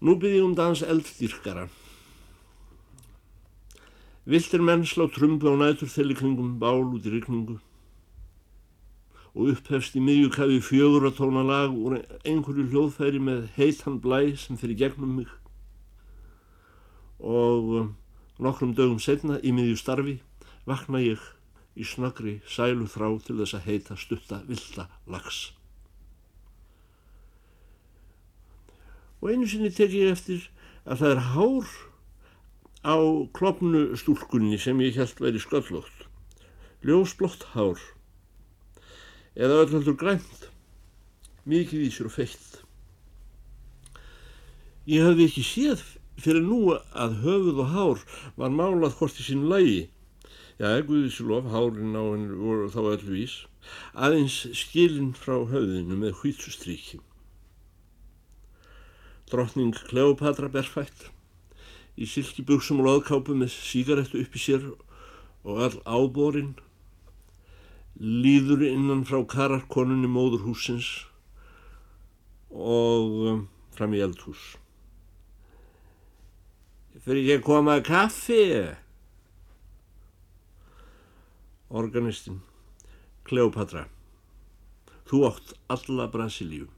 Nú 0.00 0.16
byrði 0.16 0.46
um 0.48 0.56
dans 0.56 0.80
elddýrkara. 0.80 1.68
Viltir 4.26 4.62
menn 4.62 4.82
slá 4.82 5.06
trumbu 5.06 5.52
á 5.52 5.54
nætur 5.54 5.90
þeirri 5.90 6.18
kringum 6.18 6.58
bál 6.58 6.82
út 6.82 7.06
í 7.06 7.14
rykningu. 7.14 7.60
og 9.36 9.50
upphefst 9.52 9.96
í 9.98 10.00
miðjukafi 10.00 10.62
fjögur 10.64 11.04
að 11.10 11.18
tóna 11.18 11.42
lag 11.44 11.74
úr 11.76 11.98
einhverju 12.24 12.70
hljóðfæri 12.70 13.18
með 13.20 13.42
heitan 13.58 13.98
blæ 14.00 14.32
sem 14.40 14.56
fyrir 14.56 14.78
gegnum 14.80 15.12
mig 15.18 15.28
og 17.20 17.68
um, 17.80 17.90
nokkrum 18.40 18.72
dögum 18.76 19.00
setna 19.00 19.36
í 19.44 19.52
miðju 19.52 19.76
starfi 19.80 20.16
vakna 20.68 21.02
ég 21.04 21.20
í 21.76 21.84
snöggri 21.84 22.38
sælu 22.48 22.88
þrá 22.88 23.10
til 23.26 23.36
þess 23.42 23.58
að 23.58 23.68
heita 23.68 23.96
stutta 24.00 24.40
vilda 24.48 24.88
lags. 25.04 25.50
Og 29.20 29.32
einu 29.32 29.48
sinni 29.48 29.72
tek 29.72 29.92
ég 29.96 30.12
eftir 30.12 30.48
að 30.84 31.02
það 31.02 31.12
er 31.12 31.22
hár 31.32 31.76
á 32.86 32.96
klopnu 33.34 33.96
stúlkunni 33.98 34.58
sem 34.62 34.78
ég 34.84 34.94
held 35.00 35.18
væri 35.18 35.40
sköllótt, 35.42 36.04
ljósblótt 36.86 37.48
hár, 37.56 37.80
eða 39.34 39.64
öllhaldur 39.64 39.96
grænt, 39.98 40.46
mikið 41.50 41.88
í 41.88 41.90
sér 41.90 42.10
og 42.10 42.14
feitt. 42.14 42.60
Ég 44.86 45.02
hafði 45.02 45.26
ekki 45.26 45.42
séð 45.42 45.82
fyrir 46.22 46.46
nú 46.46 46.60
að 46.76 47.18
höfuð 47.24 47.58
og 47.64 47.74
hár 47.74 48.04
var 48.38 48.54
málað 48.54 48.94
hvort 49.00 49.18
í 49.18 49.26
sín 49.26 49.48
lægi, 49.50 49.88
já, 50.62 50.70
Guðísilof, 50.86 51.50
hárin 51.50 51.98
á 51.98 52.02
henni 52.06 52.38
voru 52.38 52.70
þá 52.70 52.80
öllvís, 52.94 53.34
aðeins 53.98 54.38
skilin 54.54 55.10
frá 55.18 55.42
höfðinu 55.42 55.98
með 55.98 56.14
hvítsustriki. 56.22 57.02
Drottning 59.26 59.74
Kleopatra 59.90 60.48
berfætt, 60.48 61.10
í 61.96 62.06
silkibugsum 62.08 62.82
og 62.82 62.90
loðkápu 62.90 63.36
með 63.36 63.54
sígarettu 63.56 64.20
upp 64.20 64.36
í 64.36 64.42
sér 64.42 64.64
og 65.46 65.60
all 65.64 65.76
áborinn, 65.88 66.54
líður 67.96 68.66
innan 68.68 69.06
frá 69.08 69.22
kararkonunni 69.24 70.10
móðurhúsins 70.12 70.90
og 72.52 73.14
um, 73.30 73.42
fram 73.76 73.96
í 73.96 74.02
eldhús. 74.04 74.42
Fyrir 77.06 77.22
ekki 77.22 77.36
að 77.38 77.46
koma 77.46 77.76
að 77.78 77.86
kaffi? 77.86 78.40
Organistinn, 81.76 82.42
Kleopatra, 83.26 83.86
þú 85.08 85.22
átt 85.30 85.54
alla 85.72 86.08
Brasilíu 86.12 86.68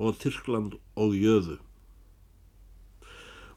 og 0.00 0.16
Tyrkland 0.22 0.78
og 0.96 1.16
Jöðu 1.18 1.58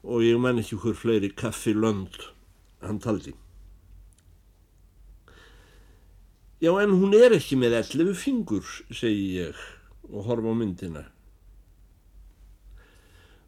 og 0.04 0.24
ég 0.24 0.36
man 0.40 0.60
ekki 0.60 0.76
hver 0.76 0.96
fleiri 1.00 1.32
kaffi 1.32 1.72
lönd 1.72 2.20
hann 2.84 3.00
taldi. 3.00 3.32
Já 6.60 6.72
en 6.80 6.92
hún 7.00 7.16
er 7.16 7.34
ekki 7.36 7.56
með 7.60 7.78
ellefu 7.80 8.14
fingur, 8.16 8.64
segi 8.92 9.40
ég 9.40 9.58
og 10.10 10.28
horfa 10.28 10.52
á 10.52 10.54
myndina. 10.56 11.04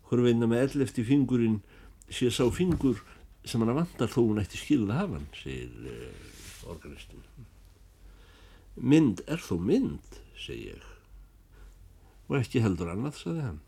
Hver 0.09 0.23
veina 0.25 0.49
með 0.49 0.65
ellefti 0.67 1.05
fingurinn 1.05 1.61
sé 2.09 2.31
sá 2.31 2.45
fingur 2.53 3.03
sem 3.47 3.63
hann 3.63 3.77
vantar 3.77 4.11
þó 4.11 4.23
hún 4.23 4.41
ætti 4.43 4.59
skilða 4.61 5.01
hafan, 5.03 5.29
segir 5.37 5.71
uh, 5.93 6.71
organistin. 6.73 7.23
Mynd 8.77 9.23
er 9.27 9.41
þó 9.41 9.57
mynd, 9.61 10.21
segi 10.41 10.73
ég. 10.73 10.89
Og 12.27 12.41
ekki 12.41 12.65
heldur 12.65 12.91
annað, 12.93 13.21
saði 13.23 13.45
hann. 13.45 13.63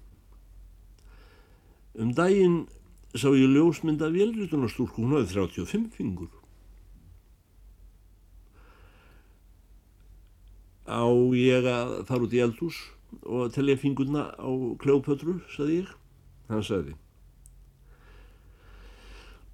Um 1.99 2.13
daginn 2.15 2.67
sá 3.15 3.29
ég 3.33 3.49
ljósmynd 3.55 4.03
af 4.05 4.13
vélritunarstúrku, 4.13 5.03
hún 5.03 5.17
hafði 5.17 5.35
35 5.39 5.89
fingur. 5.97 6.31
Á 10.89 11.05
ég 11.37 11.69
að 11.69 11.99
fara 12.09 12.25
út 12.25 12.37
í 12.37 12.45
eldús 12.45 12.79
og 13.25 13.53
telja 13.55 13.81
fingurna 13.81 14.31
á 14.37 14.51
kljópötru, 14.81 15.41
saði 15.53 15.83
ég. 15.83 15.93
Hann 16.49 16.65
saði 16.65 16.97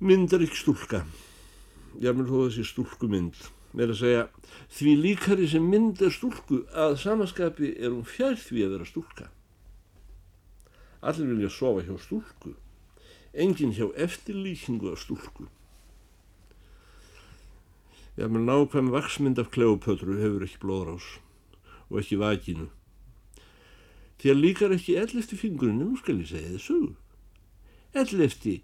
mynd 0.05 0.33
er 0.35 0.43
ekki 0.45 0.59
stúlka 0.59 0.99
ég 2.03 2.17
vil 2.19 2.27
þó 2.27 2.35
þessi 2.43 2.65
stúlku 2.67 3.09
mynd 3.09 3.39
með 3.75 3.93
að 3.95 4.01
segja 4.01 4.25
því 4.77 4.95
líkari 5.01 5.47
sem 5.49 5.69
mynd 5.71 6.03
er 6.03 6.13
stúlku 6.13 6.59
að 6.75 6.97
samaskapi 7.01 7.71
er 7.79 7.95
hún 7.95 8.05
fjær 8.05 8.37
því 8.41 8.67
að 8.67 8.75
vera 8.75 8.89
stúlka 8.91 9.29
allir 11.01 11.31
vilja 11.31 11.53
sofa 11.55 11.87
hjá 11.87 11.95
stúlku 12.03 12.53
enginn 13.35 13.75
hjá 13.75 13.91
eftirlýkingu 14.07 14.93
af 14.93 15.03
stúlku. 15.03 15.49
Ég 18.19 18.31
vil 18.31 18.47
nákvæm 18.47 18.93
vaksmynd 18.95 19.39
af 19.43 19.51
kleopötru 19.51 20.21
hefur 20.21 20.47
ekki 20.47 20.63
blóðrás 20.63 21.07
og 21.91 22.01
ekki 22.01 22.21
vakinu 22.21 22.71
því 24.23 24.31
að 24.33 24.41
líkar 24.41 24.73
ekki 24.73 24.95
ell 24.97 25.19
eftir 25.21 25.37
fingurinn 25.37 25.83
nú 25.83 25.99
skal 26.01 26.21
ég 26.23 26.31
segja 26.31 26.55
þessu 26.55 26.79
ell 28.01 28.23
eftir 28.25 28.63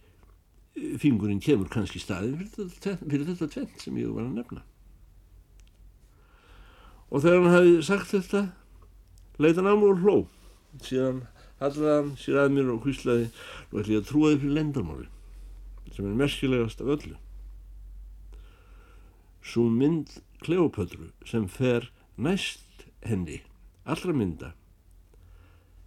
fingurinn 1.02 1.42
kemur 1.42 1.68
kannski 1.68 2.00
staðin 2.00 2.38
fyrir, 2.40 2.70
fyrir 3.02 3.26
þetta 3.28 3.48
tvent 3.52 3.84
sem 3.84 3.98
ég 4.00 4.14
var 4.14 4.24
að 4.24 4.38
nefna. 4.38 4.62
Og 7.10 7.24
þegar 7.24 7.42
hann 7.42 7.56
hafi 7.56 7.74
sagt 7.84 8.12
þetta 8.14 8.42
leita 9.42 9.60
hann 9.60 9.68
á 9.68 9.74
og 9.74 10.00
hló. 10.04 10.16
Síðan 10.86 11.24
hallaði 11.60 11.96
hann 11.96 12.12
sér 12.20 12.40
að 12.42 12.54
mér 12.56 12.72
og 12.74 12.84
hvíslaði 12.86 13.28
og 13.70 13.80
ætli 13.82 13.98
að 14.00 14.08
trúa 14.10 14.32
þið 14.32 14.42
fyrir 14.44 14.56
lendarmáli 14.58 15.08
sem 15.94 16.06
er 16.06 16.18
merkilegast 16.22 16.82
af 16.84 16.92
öllu 16.96 17.16
svo 19.52 19.68
mynd 19.68 20.20
Kleopötru 20.40 21.10
sem 21.28 21.48
fer 21.52 21.90
næst 22.16 22.86
henni 23.04 23.42
allra 23.84 24.14
mynda 24.16 24.54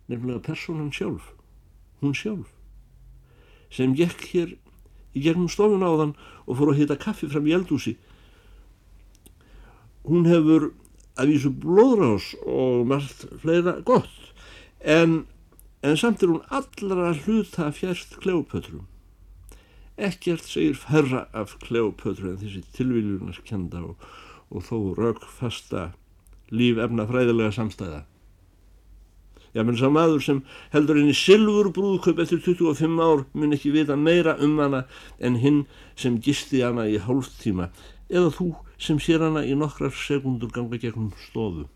nefnilega 0.09 0.43
personan 0.49 0.91
sjálf 0.93 1.31
hún 2.03 2.13
sjálf 2.17 2.51
sem 3.73 3.95
gekk 3.97 4.27
hér 4.33 4.53
í 5.13 5.21
gegnum 5.21 5.49
stofun 5.49 5.85
á 5.85 5.91
þann 5.93 6.15
og 6.45 6.57
fór 6.57 6.73
að 6.73 6.81
hita 6.81 6.97
kaffi 6.99 7.29
fram 7.29 7.47
í 7.47 7.53
eldúsi. 7.55 7.95
Hún 10.03 10.27
hefur 10.27 10.71
að 11.17 11.33
vísu 11.33 11.51
blóðrás 11.63 12.33
og 12.43 12.87
margt 12.89 13.27
fleira 13.41 13.77
gott 13.85 14.09
en, 14.81 15.23
en 15.83 15.97
samt 15.99 16.23
er 16.23 16.31
hún 16.31 16.45
allra 16.47 17.11
hluta 17.11 17.67
fjærst 17.75 18.15
kleopötrum. 18.23 18.85
Ekkert 19.97 20.47
segir 20.47 20.77
ferra 20.79 21.25
af 21.35 21.57
kleopötru 21.65 22.31
en 22.31 22.39
þessi 22.39 22.63
tilvíljurnars 22.77 23.41
kenda 23.45 23.83
og, 23.83 24.07
og 24.49 24.63
þó 24.69 24.77
raukfasta 24.97 25.91
líf 26.55 26.79
efna 26.79 27.05
fræðilega 27.09 27.51
samstæða. 27.59 28.01
Já, 29.53 29.61
menn 29.61 29.77
sá 29.77 29.85
maður 29.93 30.23
sem 30.25 30.39
heldur 30.73 30.97
henni 30.97 31.13
silfur 31.13 31.69
brúðköp 31.75 32.23
eftir 32.23 32.39
25 32.41 33.03
ár 33.03 33.27
mun 33.37 33.53
ekki 33.53 33.75
vita 33.75 33.99
meira 33.99 34.33
um 34.41 34.55
hana 34.63 34.85
en 35.19 35.37
hinn 35.43 35.59
sem 35.99 36.15
gisti 36.17 36.63
hana 36.65 36.87
í 36.89 36.95
hálftíma 36.97 37.67
eða 38.09 38.31
þú 38.33 38.49
sem 38.81 38.97
sér 39.03 39.27
hana 39.27 39.43
í 39.45 39.53
nokkrar 39.59 39.93
sekundur 39.93 40.49
ganga 40.55 40.79
gegnum 40.81 41.11
stofu. 41.27 41.67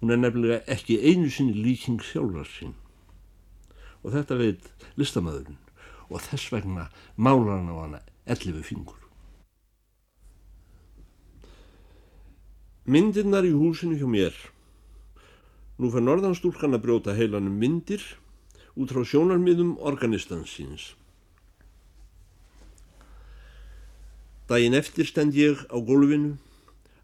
Hún 0.00 0.12
er 0.12 0.20
nefnilega 0.20 0.60
ekki 0.70 0.98
einu 1.00 1.30
sinni 1.30 1.54
líking 1.56 2.02
sjálfar 2.04 2.48
sín. 2.50 2.74
Og 4.04 4.12
þetta 4.14 4.36
veit 4.40 4.68
listamæðurinn 5.00 5.62
og 6.10 6.20
þess 6.22 6.52
vegna 6.52 6.90
málar 7.16 7.56
hann 7.58 7.72
á 7.72 7.76
hana 7.80 8.02
ellifu 8.26 8.62
fingur. 8.62 9.00
Myndirnar 12.86 13.48
í 13.48 13.56
húsinu 13.56 13.96
hjá 13.98 14.06
mér 14.06 14.36
Nú 15.76 15.90
fyrir 15.92 16.06
norðanstúlkan 16.06 16.72
að 16.72 16.86
brjóta 16.86 17.12
heilanum 17.12 17.56
myndir 17.60 18.00
út 18.80 18.92
frá 18.94 19.02
sjónarmiðum 19.04 19.74
organistansins. 19.84 20.94
Dægin 24.48 24.76
eftir 24.78 25.04
stend 25.04 25.36
ég 25.36 25.60
á 25.68 25.76
gólfinu 25.76 26.38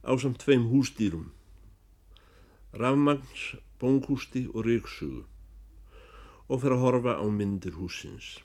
á 0.09 0.17
samt 0.17 0.41
tveim 0.41 0.71
hústýrum, 0.73 1.29
rafmagns, 2.73 3.57
bónkústi 3.81 4.47
og 4.55 4.65
ríksugu 4.65 5.27
og 6.49 6.61
fyrir 6.63 6.77
að 6.77 6.83
horfa 6.85 7.13
á 7.21 7.27
myndir 7.29 7.77
húsins. 7.77 8.41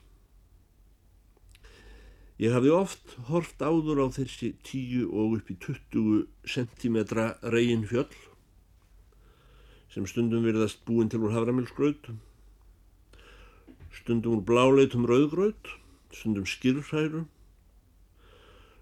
Ég 2.37 2.53
hafði 2.53 2.73
oft 2.75 3.15
horft 3.31 3.63
áður 3.63 4.03
á 4.03 4.07
þessi 4.13 4.51
10 4.67 5.07
og 5.09 5.37
upp 5.39 5.47
í 5.49 5.55
20 5.63 6.27
cm 6.45 6.97
reygin 7.49 7.87
fjöll 7.89 8.11
sem 9.93 10.05
stundum 10.05 10.43
virðast 10.45 10.83
búin 10.85 11.09
til 11.09 11.23
úr 11.25 11.33
haframilsgraut, 11.33 12.11
stundum 13.95 14.37
úr 14.37 14.43
bláleitum 14.45 15.07
rauðgraut, 15.09 15.71
stundum 16.13 16.45
skýrfræru, 16.45 17.23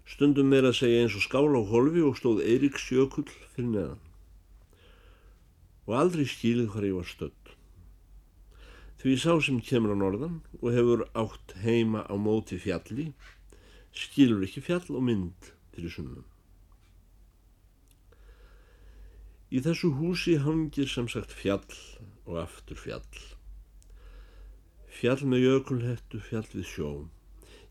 stundum 0.04 0.50
meira 0.52 0.74
að 0.74 0.82
segja 0.82 1.06
eins 1.06 1.16
og 1.16 1.24
skála 1.24 1.62
á 1.62 1.70
holfi 1.70 2.04
og 2.04 2.18
stóð 2.20 2.44
Eiríks 2.44 2.90
jökull 2.92 3.30
fyrir 3.54 3.70
neðan. 3.70 4.05
Og 5.86 5.94
aldrei 5.94 6.26
skýlið 6.26 6.72
hvað 6.72 6.88
ég 6.88 6.96
var 6.98 7.10
stödd. 7.10 7.52
Því 9.00 9.16
sá 9.22 9.32
sem 9.44 9.58
kemur 9.62 9.94
á 9.94 9.96
norðan 9.96 10.38
og 10.58 10.70
hefur 10.74 11.04
átt 11.14 11.52
heima 11.62 12.02
á 12.10 12.14
móti 12.18 12.58
fjalli, 12.58 13.12
skýlur 13.94 14.42
ekki 14.46 14.64
fjall 14.66 14.88
og 14.96 15.04
mynd 15.06 15.52
fyrir 15.76 15.92
sunnum. 15.94 16.24
Í 19.46 19.62
þessu 19.62 19.92
húsi 19.94 20.40
hangir 20.42 20.88
sem 20.90 21.06
sagt 21.06 21.30
fjall 21.30 21.76
og 22.26 22.40
aftur 22.42 22.80
fjall. 22.82 23.20
Fjall 24.90 25.22
með 25.28 25.44
jökulhettu, 25.44 26.18
fjall 26.18 26.48
við 26.50 26.66
sjó. 26.66 26.90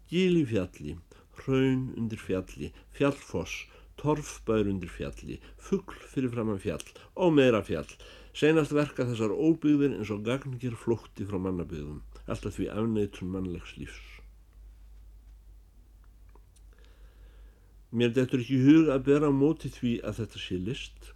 Gíl 0.08 0.39
í 0.39 0.45
fjalli, 0.47 0.95
hraun 1.41 1.89
undir 1.99 2.21
fjalli, 2.21 2.71
fjallfoss, 2.95 3.65
torfbær 4.02 4.70
undir 4.72 4.92
fjalli, 4.92 5.40
fuggl 5.58 5.98
fyrir 6.12 6.34
framann 6.34 6.62
fjall 6.62 6.86
og 7.16 7.36
meira 7.38 7.62
fjall. 7.66 7.90
Senast 8.36 8.76
verka 8.76 9.08
þessar 9.08 9.32
óbyggðir 9.32 9.96
eins 9.96 10.12
og 10.12 10.26
gagnir 10.28 10.76
flótti 10.76 11.28
frá 11.28 11.40
mannabyggðum, 11.40 12.02
alltaf 12.28 12.58
því 12.58 12.70
afneitun 12.74 13.32
mannlegs 13.32 13.76
lífs. 13.80 14.04
Mér 17.96 18.12
dettur 18.12 18.42
ekki 18.44 18.60
hug 18.60 18.90
að 18.92 19.06
bera 19.08 19.32
á 19.32 19.34
móti 19.34 19.72
því 19.72 20.00
að 20.04 20.24
þetta 20.24 20.42
sé 20.44 20.58
list 20.60 21.14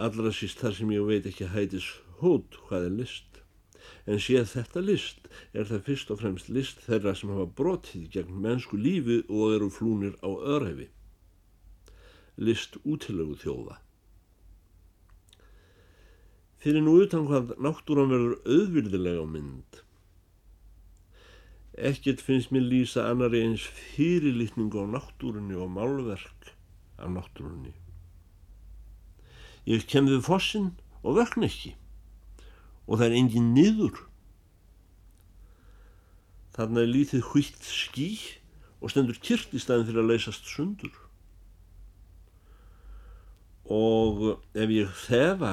allra 0.00 0.32
síst 0.32 0.60
þar 0.62 0.76
sem 0.76 0.92
ég 0.94 1.04
veit 1.04 1.26
ekki 1.28 1.50
hætis 1.52 1.88
hót 2.22 2.56
hvað 2.66 2.86
er 2.88 2.94
list. 3.02 3.26
En 4.08 4.20
séð 4.22 4.46
þetta 4.54 4.82
list 4.84 5.28
er 5.52 5.68
það 5.68 5.84
fyrst 5.88 6.12
og 6.12 6.20
fremst 6.22 6.48
list 6.52 6.80
þeirra 6.86 7.12
sem 7.16 7.32
hafa 7.32 7.48
brotið 7.58 8.06
gegn 8.14 8.40
mennsku 8.44 8.80
lífi 8.80 9.20
og 9.28 9.56
eru 9.56 9.68
flúnir 9.72 10.16
á 10.24 10.30
örhefi. 10.30 10.88
List 12.40 12.78
útilegu 12.88 13.36
þjóða. 13.40 13.76
Fyrir 16.60 16.84
nú 16.84 16.98
utan 17.00 17.26
hvað 17.28 17.54
náttúran 17.60 18.10
verður 18.12 18.34
auðvirðilega 18.44 19.24
á 19.24 19.26
mynd. 19.28 19.80
Ekkert 21.80 22.20
finnst 22.20 22.52
mér 22.52 22.66
lýsa 22.68 23.06
annari 23.08 23.40
eins 23.44 23.64
fyrirlitningu 23.64 24.84
á 24.84 24.86
náttúrunni 24.88 25.56
og 25.56 25.70
málverk 25.72 26.52
af 27.00 27.08
náttúrunni. 27.08 27.72
Ég 29.64 29.86
kem 29.88 30.08
við 30.08 30.24
fossin 30.26 30.72
og 31.00 31.16
vökn 31.20 31.48
ekki 31.48 31.74
og 32.90 32.98
það 32.98 33.06
er 33.06 33.18
engin 33.20 33.52
niður. 33.54 34.04
Þarna 36.56 36.84
er 36.84 36.92
lítið 36.92 37.28
hvitt 37.30 37.64
ský 37.64 38.10
og 38.80 38.92
stendur 38.92 39.20
kyrt 39.22 39.54
í 39.54 39.62
staðin 39.62 39.86
fyrir 39.88 40.02
að 40.02 40.12
leysast 40.12 40.48
sundur. 40.50 40.92
Og 43.70 44.40
ef 44.58 44.72
ég 44.74 44.90
þefa 45.06 45.52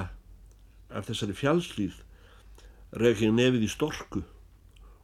af 0.89 1.07
þessari 1.09 1.35
fjálslýð 1.37 1.99
reg 2.97 3.21
ég 3.21 3.35
nefið 3.35 3.67
í 3.67 3.69
storku 3.69 4.23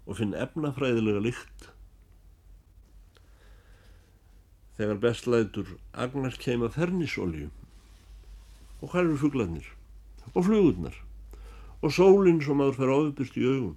og 0.07 0.17
finn 0.19 0.33
efnafræðilega 0.37 1.21
lykt. 1.23 1.69
Þegar 4.79 5.01
bestlætur 5.03 5.75
agnar 5.93 6.35
keima 6.41 6.71
fernisolju 6.73 7.51
og 8.81 8.89
hvað 8.89 9.03
eru 9.03 9.19
fugglarnir 9.21 9.69
og 10.33 10.47
flugurnar 10.47 10.97
og 11.83 11.93
sólinn 11.93 12.41
svo 12.43 12.55
maður 12.57 12.79
fer 12.79 12.93
ofbyrst 12.95 13.37
í 13.39 13.45
augum 13.47 13.75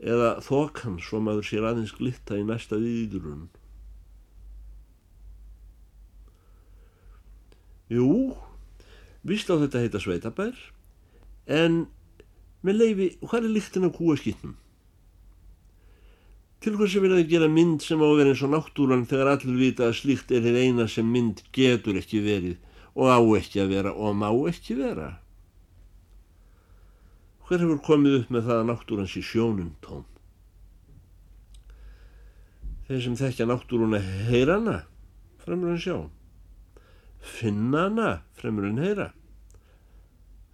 eða 0.00 0.30
þokan 0.44 1.00
svo 1.04 1.20
maður 1.24 1.48
sér 1.48 1.66
aðeins 1.68 1.92
glitta 1.96 2.38
í 2.40 2.44
næsta 2.48 2.78
viðýðurun. 2.80 3.48
Jú, 7.90 8.36
vist 9.26 9.50
á 9.50 9.58
þetta 9.58 9.82
heita 9.82 10.00
sveitabær, 10.02 10.54
en 11.50 11.86
með 12.62 12.76
leifi, 12.78 13.08
hvað 13.24 13.46
er 13.48 13.54
líktin 13.56 13.88
á 13.88 13.90
kúaskitnum? 13.90 14.54
Til 16.60 16.74
hvers 16.76 16.92
er 16.94 17.02
verið 17.02 17.22
að 17.22 17.30
gera 17.32 17.48
mynd 17.48 17.80
sem 17.80 17.98
á 17.98 18.04
að 18.04 18.18
vera 18.20 18.34
eins 18.34 18.42
og 18.44 18.52
náttúran 18.52 19.06
þegar 19.08 19.32
allir 19.32 19.56
vita 19.56 19.86
að 19.88 19.96
slíkt 20.02 20.30
er 20.36 20.44
þið 20.44 20.58
eina 20.60 20.86
sem 20.92 21.08
mynd 21.08 21.40
getur 21.56 21.96
ekki 21.96 22.20
verið 22.20 22.58
og 22.92 23.08
á 23.08 23.18
ekki 23.40 23.62
að 23.62 23.72
vera 23.72 23.94
og 23.96 24.14
má 24.20 24.28
ekki 24.50 24.76
vera. 24.76 25.08
Hver 27.48 27.64
hefur 27.64 27.80
komið 27.82 28.18
upp 28.20 28.30
með 28.30 28.46
það 28.46 28.60
að 28.60 28.68
náttúrans 28.68 29.16
í 29.16 29.24
sjónum 29.24 29.72
tóm? 29.82 30.04
Þeir 32.86 33.02
sem 33.06 33.16
þekkja 33.18 33.48
náttúruna 33.48 34.02
heyra 34.28 34.60
hana, 34.60 34.76
fremur 35.40 35.72
en 35.72 35.80
sjá. 35.80 35.96
Finna 37.20 37.86
hana, 37.88 38.12
fremur 38.36 38.68
en 38.68 38.80
heyra. 38.80 39.10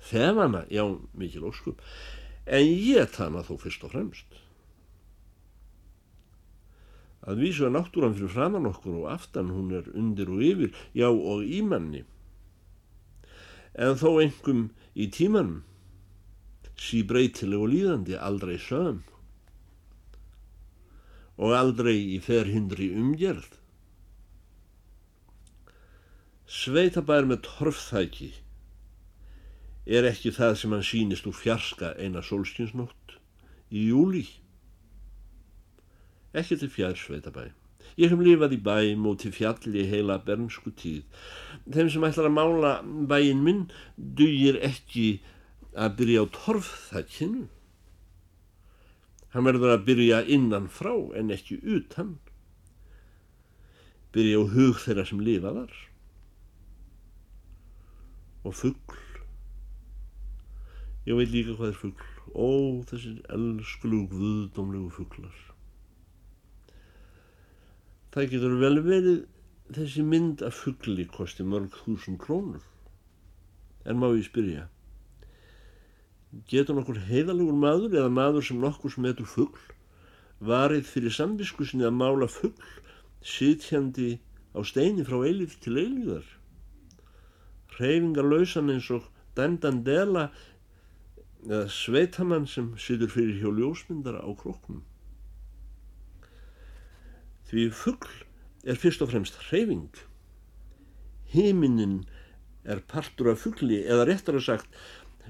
Þef 0.07 0.43
hana, 0.43 0.65
já, 0.71 0.85
mikil 1.19 1.47
óskup, 1.51 1.81
en 2.47 2.67
ég 2.67 3.15
hana 3.19 3.45
þó 3.47 3.57
fyrst 3.63 3.87
og 3.87 3.95
fremst. 3.95 4.43
Að 7.27 7.41
vísu 7.43 7.67
að 7.67 7.75
náttúran 7.75 8.15
fyrir 8.15 8.31
framann 8.31 8.69
okkur 8.71 9.01
og 9.01 9.09
aftan 9.11 9.51
hún 9.51 9.73
er 9.75 9.89
undir 9.99 10.31
og 10.31 10.45
yfir, 10.47 10.77
já 10.95 11.09
og 11.11 11.43
ímanni 11.43 12.05
en 13.77 13.99
þó 14.01 14.17
engum 14.23 14.63
í 14.97 15.09
tímanum, 15.13 15.61
sí 16.81 17.03
breytileg 17.09 17.61
og 17.61 17.73
líðandi, 17.73 18.17
aldrei 18.17 18.57
sögum 18.61 19.03
og 21.37 21.53
aldrei 21.53 21.97
í 22.15 22.19
ferhindri 22.25 22.89
umgerð. 22.97 23.59
Sveitabær 26.47 27.27
með 27.27 27.41
torfþæki 27.43 28.29
er 29.87 30.07
ekki 30.07 30.31
það 30.35 30.53
sem 30.61 30.75
hann 30.75 30.85
sínist 30.87 31.27
úr 31.27 31.35
fjarska 31.35 31.89
eina 31.99 32.23
sólskinsnótt 32.23 33.17
í 33.75 33.89
júli. 33.89 34.23
Ekki 36.39 36.59
til 36.61 36.71
fjær 36.71 36.95
sveitabæ. 37.01 37.49
Ég 37.99 38.13
hef 38.13 38.23
lifað 38.23 38.55
í 38.55 38.61
bæm 38.63 39.09
og 39.11 39.19
til 39.23 39.33
fjalli 39.35 39.87
heila 39.91 40.21
bernsku 40.23 40.71
tíð. 40.79 41.03
Þeim 41.67 41.91
sem 41.91 42.07
ætlar 42.07 42.29
að 42.31 42.37
mála 42.37 42.73
bæin 43.11 43.43
minn 43.43 43.65
dugir 43.97 44.61
ekki 44.63 45.21
að 45.75 45.99
byrja 45.99 46.23
á 46.23 46.35
torfþakkinu. 46.37 47.47
Hann 49.35 49.51
verður 49.51 49.75
að 49.75 49.85
byrja 49.91 50.23
innan 50.31 50.71
frá 50.71 50.95
en 51.19 51.35
ekki 51.35 51.59
utan. 51.63 52.17
Byrja 54.15 54.39
á 54.39 54.45
hug 54.55 54.81
þeirra 54.87 55.09
sem 55.11 55.27
lifaðar. 55.27 55.75
Og 58.47 58.55
fuggl. 58.55 59.01
Ég 61.07 61.19
veit 61.19 61.33
líka 61.33 61.57
hvað 61.59 61.73
er 61.73 61.81
fuggl. 61.81 62.13
Ó, 62.35 62.49
þessi 62.91 63.17
elsklu 63.35 64.05
guðdómlegu 64.13 64.93
fugglar. 64.95 65.37
Það 68.15 68.31
getur 68.33 68.57
vel 68.63 68.79
verið 68.87 69.19
þessi 69.77 70.07
mynd 70.07 70.43
af 70.47 70.57
fuggli 70.63 71.05
kosti 71.11 71.45
mörg 71.47 71.75
þúsund 71.83 72.21
krónur. 72.23 72.65
En 73.87 73.99
má 74.01 74.09
ég 74.15 74.27
spyrja, 74.27 74.67
getur 76.51 76.77
nokkur 76.77 76.99
heiðalugur 77.09 77.57
maður 77.57 77.95
eða 78.01 78.13
maður 78.13 78.47
sem 78.49 78.59
nokkur 78.61 78.93
sem 78.93 79.07
heitur 79.07 79.29
fuggl 79.31 79.75
varið 80.51 80.89
fyrir 80.91 81.15
samviskusinni 81.15 81.87
að 81.87 81.97
mála 81.97 82.29
fuggl 82.29 82.73
sitjandi 83.25 84.17
á 84.53 84.61
steini 84.67 85.07
frá 85.07 85.23
eilíð 85.23 85.57
til 85.65 85.79
eilíðar? 85.81 86.27
Hreyfingar 87.77 88.25
lausan 88.25 88.73
eins 88.73 88.91
og 88.95 89.09
dandandela 89.37 90.31
eða 91.47 91.67
sveitamann 91.71 92.49
sem 92.51 92.73
situr 92.81 93.13
fyrir 93.13 93.39
hjá 93.41 93.51
ljósmyndara 93.53 94.23
á 94.25 94.31
kroknum. 94.39 94.83
Því 97.47 97.69
fuggl 97.71 98.15
er 98.67 98.81
fyrst 98.81 99.05
og 99.05 99.13
fremst 99.13 99.37
hreyfing. 99.47 99.93
Himinin 101.31 102.01
er 102.67 102.83
partur 102.91 103.31
af 103.31 103.45
fuggli 103.45 103.85
eða 103.85 104.09
réttar 104.09 104.39
að 104.41 104.47
sagt 104.49 104.81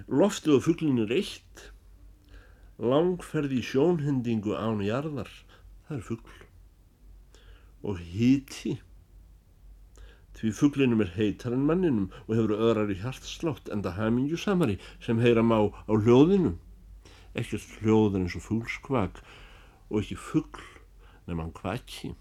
loftið 0.09 0.57
og 0.57 0.65
fugglin 0.69 1.03
er 1.05 1.13
eitt. 1.19 1.67
Langferði 2.81 3.63
sjónhendingu 3.65 4.57
án 4.57 4.83
jarðar, 4.85 5.31
það 5.89 5.99
er 5.99 6.05
fuggl. 6.09 6.43
Og 7.87 8.01
híti. 8.01 8.77
Því 10.37 10.53
fugglinum 10.53 11.01
er 11.01 11.15
heitar 11.17 11.55
en 11.57 11.65
manninum 11.65 12.11
og 12.27 12.35
hefur 12.37 12.59
öðrar 12.59 12.93
í 12.93 12.99
hjartslátt 13.01 13.71
en 13.73 13.85
það 13.85 13.99
hamingju 14.01 14.41
samari 14.41 14.77
sem 15.01 15.21
heyra 15.23 15.41
má 15.41 15.57
á 15.65 15.93
hljóðinu. 15.97 16.57
Ekkert 17.33 17.79
hljóður 17.81 18.21
eins 18.21 18.37
og 18.37 18.45
fuggskvak 18.45 19.23
og 19.89 20.03
ekki 20.03 20.19
fuggl 20.21 20.67
nema 21.27 21.47
hann 21.47 21.55
kvaki. 21.57 22.13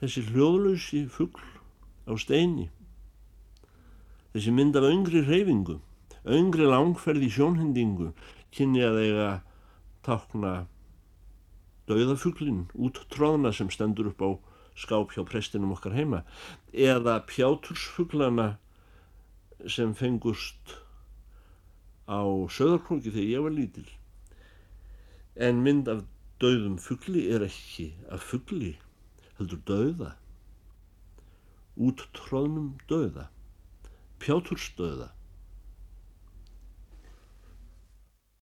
Þessi 0.00 0.24
hljóðlösi 0.28 1.04
fuggl 1.12 1.48
á 2.08 2.12
steini, 2.20 2.70
þessi 4.32 4.52
mynd 4.56 4.76
af 4.76 4.86
öngri 4.88 5.20
reyfingu, 5.26 5.76
öngri 6.24 6.68
langferði 6.68 7.28
sjónhendingu, 7.32 8.12
kynni 8.52 8.84
að 8.84 9.00
eiga 9.04 9.30
takna 10.06 10.54
dauðafugglin 11.90 12.66
út 12.78 13.02
tróðna 13.12 13.52
sem 13.52 13.68
stendur 13.72 14.12
upp 14.12 14.24
á 14.24 14.30
skáp 14.80 15.14
hjá 15.14 15.24
prestinum 15.28 15.74
okkar 15.76 15.94
heima 15.96 16.22
eða 16.72 17.20
pjátursfugglana 17.28 18.54
sem 19.68 19.92
fengust 19.94 20.76
á 22.08 22.24
söðarkróki 22.50 23.12
þegar 23.12 23.30
ég 23.30 23.44
var 23.46 23.54
lítil. 23.54 23.88
En 25.36 25.60
mynd 25.64 25.88
af 25.92 26.02
dauðum 26.42 26.78
fuggli 26.80 27.26
er 27.34 27.44
ekki 27.46 27.90
af 28.10 28.24
fuggli 28.32 28.74
heldur 29.38 29.60
dauða. 29.68 30.14
Úttróðnum 31.80 32.74
döða, 32.90 33.28
pjátursdöða, 34.20 35.12